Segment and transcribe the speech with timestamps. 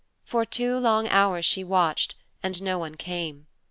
[0.23, 3.45] For two long hours she watched, and no one came.